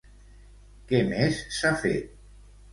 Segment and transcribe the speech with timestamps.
[0.93, 2.21] Què més s'ha fet?